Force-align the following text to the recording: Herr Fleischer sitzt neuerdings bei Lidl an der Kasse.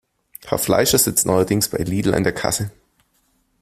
Herr 0.47 0.57
Fleischer 0.57 0.97
sitzt 0.97 1.27
neuerdings 1.27 1.69
bei 1.69 1.77
Lidl 1.77 2.15
an 2.15 2.23
der 2.23 2.33
Kasse. 2.33 2.71